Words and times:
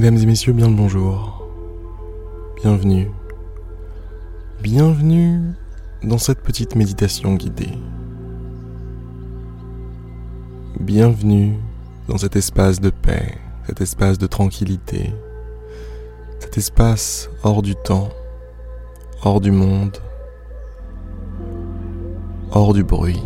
Mesdames 0.00 0.16
et 0.16 0.24
messieurs, 0.24 0.54
bien 0.54 0.70
le 0.70 0.76
bonjour. 0.76 1.46
Bienvenue. 2.56 3.10
Bienvenue 4.62 5.52
dans 6.02 6.16
cette 6.16 6.40
petite 6.40 6.74
méditation 6.74 7.34
guidée. 7.34 7.74
Bienvenue 10.80 11.58
dans 12.08 12.16
cet 12.16 12.34
espace 12.34 12.80
de 12.80 12.88
paix, 12.88 13.36
cet 13.66 13.82
espace 13.82 14.16
de 14.16 14.26
tranquillité, 14.26 15.12
cet 16.38 16.56
espace 16.56 17.28
hors 17.42 17.60
du 17.60 17.74
temps, 17.76 18.08
hors 19.22 19.42
du 19.42 19.50
monde, 19.50 19.98
hors 22.52 22.72
du 22.72 22.84
bruit. 22.84 23.20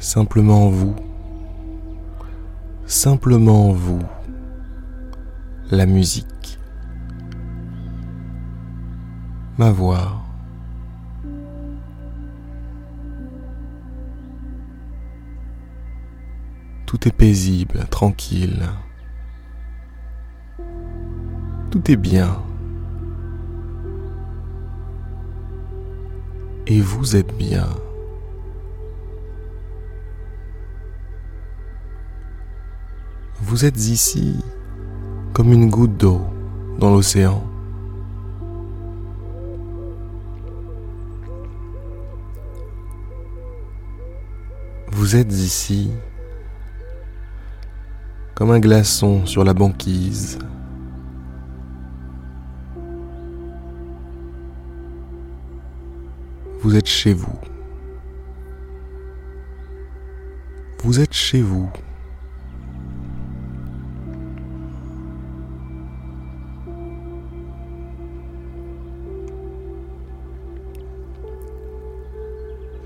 Simplement 0.00 0.68
vous 0.68 0.96
simplement 2.92 3.72
vous, 3.72 4.02
la 5.70 5.86
musique, 5.86 6.58
ma 9.56 9.70
voix. 9.70 10.20
Tout 16.84 17.08
est 17.08 17.16
paisible, 17.16 17.86
tranquille. 17.88 18.68
Tout 21.70 21.90
est 21.90 21.96
bien. 21.96 22.42
Et 26.66 26.82
vous 26.82 27.16
êtes 27.16 27.34
bien. 27.38 27.66
Vous 33.52 33.66
êtes 33.66 33.76
ici 33.76 34.42
comme 35.34 35.52
une 35.52 35.68
goutte 35.68 35.98
d'eau 35.98 36.22
dans 36.78 36.90
l'océan. 36.90 37.44
Vous 44.90 45.16
êtes 45.16 45.30
ici 45.30 45.90
comme 48.34 48.52
un 48.52 48.58
glaçon 48.58 49.26
sur 49.26 49.44
la 49.44 49.52
banquise. 49.52 50.38
Vous 56.62 56.74
êtes 56.74 56.88
chez 56.88 57.12
vous. 57.12 57.38
Vous 60.82 61.00
êtes 61.00 61.12
chez 61.12 61.42
vous. 61.42 61.70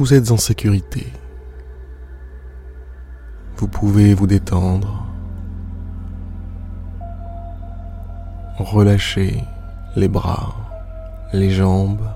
Vous 0.00 0.14
êtes 0.14 0.30
en 0.30 0.38
sécurité. 0.38 1.12
Vous 3.58 3.68
pouvez 3.68 4.14
vous 4.14 4.26
détendre. 4.26 5.04
Relâchez 8.56 9.44
les 9.96 10.08
bras, 10.08 10.56
les 11.34 11.50
jambes. 11.50 12.08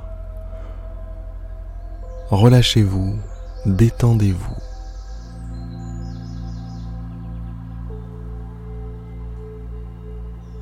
Relâchez-vous, 2.30 3.18
détendez-vous. 3.66 4.56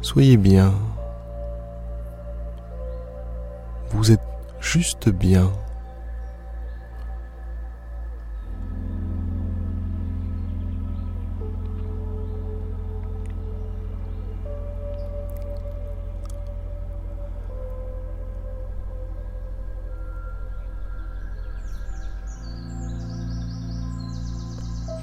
Soyez 0.00 0.36
bien. 0.36 0.72
Vous 3.90 4.10
êtes 4.10 4.26
juste 4.58 5.08
bien. 5.08 5.52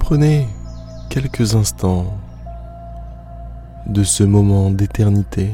Prenez 0.10 0.48
quelques 1.12 1.54
instants 1.54 2.18
de 3.86 4.04
ce 4.04 4.24
moment 4.24 4.72
d'éternité 4.72 5.54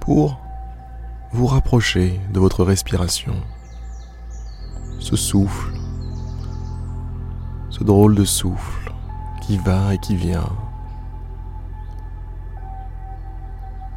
pour 0.00 0.40
vous 1.30 1.46
rapprocher 1.46 2.20
de 2.32 2.40
votre 2.40 2.64
respiration. 2.64 3.34
Ce 4.98 5.14
souffle, 5.14 5.78
ce 7.70 7.84
drôle 7.84 8.16
de 8.16 8.24
souffle 8.24 8.92
qui 9.42 9.58
va 9.58 9.94
et 9.94 9.98
qui 9.98 10.16
vient, 10.16 10.50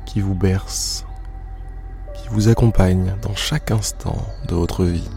qui 0.06 0.22
vous 0.22 0.36
berce, 0.36 1.08
qui 2.14 2.28
vous 2.30 2.50
accompagne 2.50 3.16
dans 3.24 3.34
chaque 3.34 3.72
instant 3.72 4.22
de 4.48 4.54
votre 4.54 4.84
vie. 4.84 5.10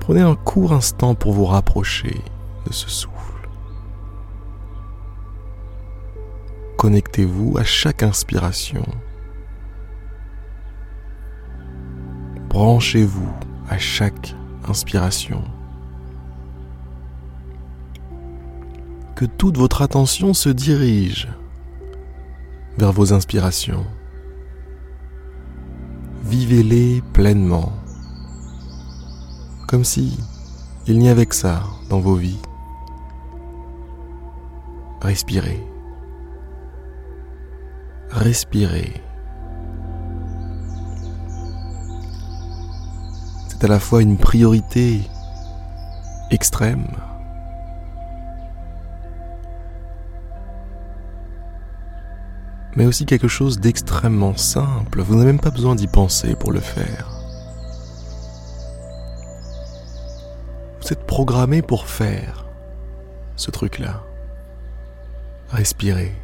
Prenez 0.00 0.22
un 0.22 0.36
court 0.36 0.72
instant 0.72 1.14
pour 1.14 1.34
vous 1.34 1.44
rapprocher 1.44 2.22
ce 2.72 2.88
souffle. 2.88 3.48
Connectez-vous 6.78 7.58
à 7.58 7.64
chaque 7.64 8.02
inspiration. 8.02 8.84
Branchez-vous 12.48 13.32
à 13.68 13.78
chaque 13.78 14.34
inspiration. 14.68 15.42
Que 19.16 19.24
toute 19.24 19.58
votre 19.58 19.82
attention 19.82 20.32
se 20.32 20.48
dirige 20.48 21.28
vers 22.78 22.92
vos 22.92 23.12
inspirations. 23.12 23.84
Vivez-les 26.24 27.02
pleinement, 27.12 27.72
comme 29.66 29.84
si 29.84 30.16
il 30.86 30.98
n'y 30.98 31.08
avait 31.08 31.26
que 31.26 31.34
ça 31.34 31.64
dans 31.90 32.00
vos 32.00 32.14
vies. 32.14 32.38
Respirez. 35.00 35.64
Respirez. 38.10 39.02
C'est 43.48 43.64
à 43.64 43.68
la 43.68 43.80
fois 43.80 44.02
une 44.02 44.16
priorité 44.16 45.02
extrême 46.30 46.86
mais 52.78 52.86
aussi 52.86 53.06
quelque 53.06 53.26
chose 53.26 53.58
d'extrêmement 53.58 54.36
simple. 54.36 55.00
Vous 55.00 55.16
n'avez 55.16 55.26
même 55.26 55.40
pas 55.40 55.50
besoin 55.50 55.74
d'y 55.74 55.88
penser 55.88 56.36
pour 56.36 56.52
le 56.52 56.60
faire. 56.60 57.10
Vous 60.80 60.92
êtes 60.92 61.04
programmé 61.04 61.60
pour 61.60 61.88
faire 61.88 62.46
ce 63.34 63.50
truc-là. 63.50 64.07
Respirez. 65.50 66.14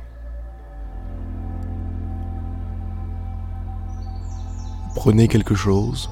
Prenez 4.95 5.29
quelque 5.29 5.55
chose, 5.55 6.11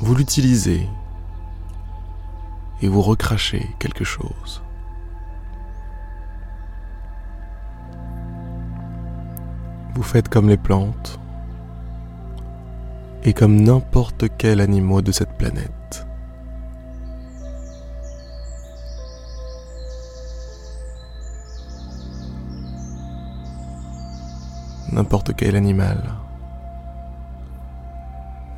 vous 0.00 0.14
l'utilisez 0.14 0.88
et 2.82 2.88
vous 2.88 3.02
recrachez 3.02 3.68
quelque 3.78 4.04
chose. 4.04 4.62
Vous 9.94 10.02
faites 10.02 10.28
comme 10.28 10.48
les 10.48 10.58
plantes 10.58 11.18
et 13.24 13.32
comme 13.32 13.60
n'importe 13.60 14.26
quel 14.36 14.60
animal 14.60 15.02
de 15.02 15.12
cette 15.12 15.36
planète. 15.36 16.05
N'importe 24.96 25.34
quel 25.36 25.56
animal. 25.56 26.02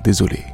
Désolé. 0.05 0.45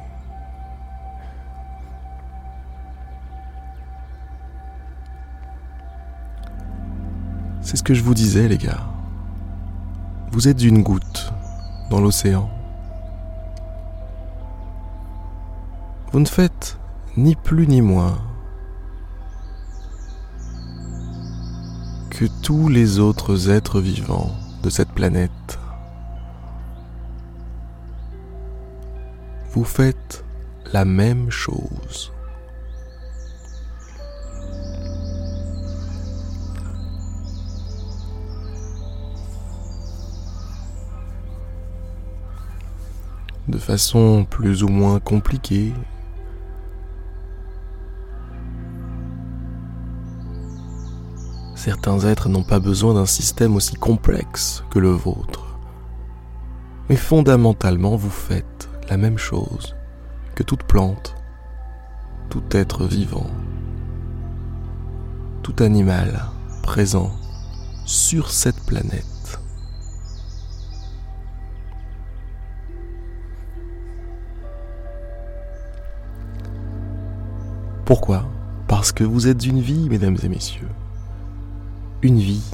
C'est 7.61 7.77
ce 7.77 7.83
que 7.83 7.93
je 7.93 8.03
vous 8.03 8.15
disais 8.15 8.47
les 8.47 8.57
gars. 8.57 8.87
Vous 10.31 10.47
êtes 10.47 10.63
une 10.63 10.81
goutte 10.81 11.31
dans 11.91 12.01
l'océan. 12.01 12.49
Vous 16.11 16.19
ne 16.19 16.25
faites 16.25 16.79
ni 17.15 17.35
plus 17.35 17.67
ni 17.67 17.81
moins 17.81 18.17
que 22.09 22.25
tous 22.41 22.69
les 22.69 22.97
autres 22.97 23.51
êtres 23.51 23.79
vivants 23.79 24.31
de 24.63 24.69
cette 24.71 24.91
planète. 24.91 25.59
Vous 29.55 29.63
faites 29.63 30.25
la 30.73 30.83
même 30.83 31.31
chose. 31.31 32.11
de 43.47 43.59
façon 43.59 44.25
plus 44.27 44.63
ou 44.63 44.67
moins 44.67 44.99
compliquée. 44.99 45.71
Certains 51.55 51.99
êtres 51.99 52.27
n'ont 52.27 52.43
pas 52.43 52.59
besoin 52.59 52.95
d'un 52.95 53.05
système 53.05 53.55
aussi 53.55 53.75
complexe 53.75 54.63
que 54.71 54.79
le 54.79 54.89
vôtre. 54.89 55.57
Mais 56.89 56.95
fondamentalement, 56.95 57.95
vous 57.95 58.09
faites 58.09 58.54
la 58.89 58.97
même 58.97 59.17
chose 59.17 59.75
que 60.35 60.43
toute 60.43 60.63
plante, 60.63 61.15
tout 62.29 62.43
être 62.51 62.85
vivant, 62.85 63.29
tout 65.43 65.55
animal 65.63 66.21
présent 66.61 67.11
sur 67.85 68.31
cette 68.31 68.59
planète. 68.65 69.39
Pourquoi? 77.85 78.25
Parce 78.67 78.91
que 78.91 79.03
vous 79.03 79.27
êtes 79.27 79.45
une 79.45 79.61
vie, 79.61 79.87
mesdames 79.89 80.17
et 80.23 80.27
messieurs. 80.27 80.69
Une 82.01 82.17
vie. 82.17 82.51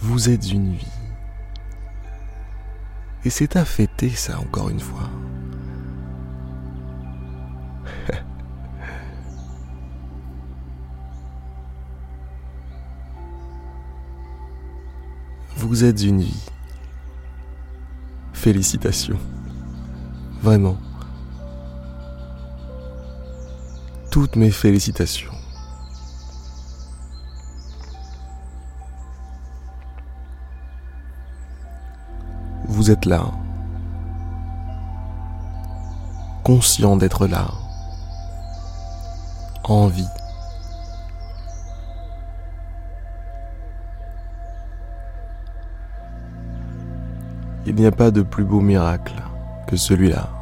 Vous 0.00 0.30
êtes 0.30 0.50
une 0.50 0.72
vie. 0.72 0.93
Et 3.24 3.30
c'est 3.30 3.56
à 3.56 3.64
fêter 3.64 4.10
ça 4.10 4.38
encore 4.38 4.68
une 4.70 4.80
fois. 4.80 5.08
Vous 15.56 15.84
êtes 15.84 16.02
une 16.02 16.20
vie. 16.20 16.44
Félicitations. 18.32 19.18
Vraiment. 20.42 20.76
toutes 24.14 24.36
mes 24.36 24.52
félicitations. 24.52 25.33
Vous 32.66 32.90
êtes 32.90 33.04
là, 33.04 33.26
conscient 36.42 36.96
d'être 36.96 37.26
là, 37.26 37.48
en 39.64 39.86
vie. 39.86 40.08
Il 47.66 47.74
n'y 47.74 47.86
a 47.86 47.92
pas 47.92 48.10
de 48.10 48.22
plus 48.22 48.44
beau 48.44 48.60
miracle 48.60 49.22
que 49.66 49.76
celui-là. 49.76 50.33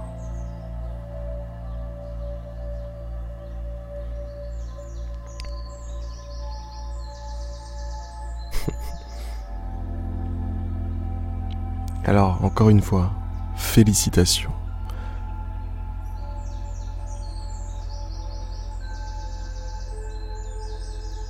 Encore 12.53 12.69
une 12.69 12.83
fois, 12.83 13.11
félicitations. 13.57 14.53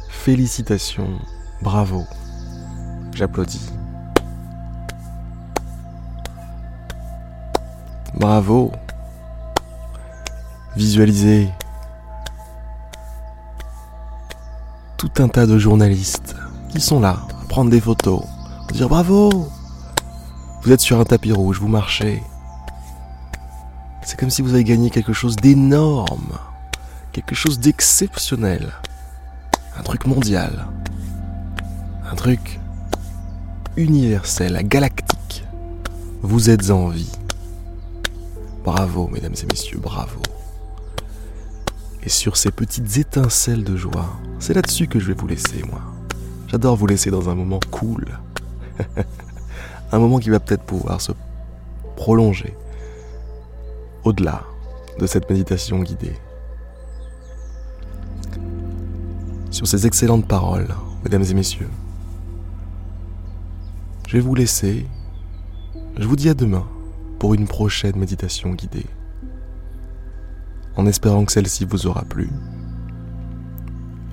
Félicitations, 0.09 1.21
bravo. 1.63 2.05
J'applaudis. 3.15 3.71
Bravo. 8.15 8.73
Visualisez 10.75 11.49
tout 14.97 15.13
un 15.19 15.29
tas 15.29 15.47
de 15.47 15.57
journalistes 15.57 16.35
qui 16.71 16.81
sont 16.81 16.99
là 16.99 17.21
à 17.41 17.45
prendre 17.49 17.71
des 17.71 17.81
photos, 17.81 18.25
dire 18.73 18.89
bravo, 18.89 19.49
vous 20.63 20.71
êtes 20.71 20.81
sur 20.81 21.01
un 21.01 21.05
tapis 21.05 21.33
rouge, 21.33 21.59
vous 21.59 21.69
marchez. 21.69 22.23
C'est 24.05 24.19
comme 24.19 24.31
si 24.31 24.43
vous 24.43 24.55
avez 24.55 24.63
gagné 24.63 24.91
quelque 24.91 25.13
chose 25.13 25.35
d'énorme, 25.35 26.39
quelque 27.13 27.35
chose 27.35 27.59
d'exceptionnel, 27.59 28.73
un 29.77 29.83
truc 29.83 30.07
mondial, 30.07 30.67
un 32.09 32.15
truc 32.15 32.61
universel, 33.77 34.61
galactique. 34.65 35.45
Vous 36.23 36.49
êtes 36.49 36.71
en 36.71 36.89
vie. 36.89 37.11
Bravo, 38.65 39.09
mesdames 39.09 39.35
et 39.43 39.47
messieurs, 39.47 39.79
bravo. 39.79 40.21
Et 42.05 42.09
sur 42.09 42.37
ces 42.37 42.53
petites 42.53 42.99
étincelles 42.99 43.65
de 43.65 43.77
joie, 43.77 44.17
c'est 44.39 44.55
là-dessus 44.55 44.87
que 44.87 45.01
je 45.01 45.09
vais 45.09 45.15
vous 45.15 45.27
laisser, 45.27 45.63
moi. 45.69 45.81
J'adore 46.47 46.77
vous 46.77 46.87
laisser 46.87 47.11
dans 47.11 47.29
un 47.31 47.35
moment 47.35 47.61
cool. 47.73 48.07
un 49.93 49.99
moment 49.99 50.19
qui 50.19 50.31
va 50.31 50.41
peut-être 50.41 50.65
pouvoir 50.65 51.01
se 51.01 51.13
prolonger 51.97 52.55
au-delà 54.05 54.43
de 54.99 55.07
cette 55.07 55.29
méditation 55.31 55.81
guidée. 55.81 56.17
Sur 59.51 59.67
ces 59.67 59.87
excellentes 59.87 60.27
paroles, 60.27 60.75
mesdames 61.05 61.25
et 61.25 61.35
messieurs, 61.35 61.69
je 64.09 64.17
vais 64.17 64.23
vous 64.23 64.35
laisser. 64.35 64.87
Je 65.99 66.07
vous 66.07 66.17
dis 66.17 66.29
à 66.29 66.35
demain 66.35 66.67
pour 67.19 67.35
une 67.35 67.47
prochaine 67.47 67.97
méditation 67.97 68.51
guidée. 68.51 68.87
En 70.77 70.87
espérant 70.87 71.25
que 71.25 71.33
celle-ci 71.33 71.67
vous 71.67 71.87
aura 71.87 72.03
plu 72.03 72.31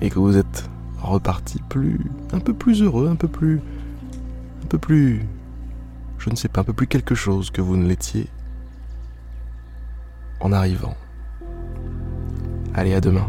et 0.02 0.10
que 0.10 0.18
vous 0.18 0.36
êtes 0.36 0.68
reparti 1.02 1.60
plus, 1.68 2.00
un 2.32 2.38
peu 2.38 2.52
plus 2.52 2.82
heureux, 2.82 3.08
un 3.08 3.16
peu 3.16 3.28
plus, 3.28 3.60
un 4.62 4.66
peu 4.68 4.78
plus 4.78 5.26
je 6.20 6.30
ne 6.30 6.36
sais 6.36 6.48
pas, 6.48 6.60
un 6.60 6.64
peu 6.64 6.74
plus 6.74 6.86
quelque 6.86 7.14
chose 7.14 7.50
que 7.50 7.62
vous 7.62 7.76
ne 7.76 7.88
l'étiez 7.88 8.28
en 10.40 10.52
arrivant. 10.52 10.96
Allez, 12.74 12.94
à 12.94 13.00
demain. 13.00 13.28